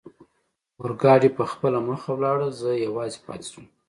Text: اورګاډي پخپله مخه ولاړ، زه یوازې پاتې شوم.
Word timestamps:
اورګاډي 0.81 1.29
پخپله 1.39 1.79
مخه 1.87 2.11
ولاړ، 2.13 2.37
زه 2.59 2.69
یوازې 2.85 3.19
پاتې 3.25 3.47
شوم. 3.51 3.65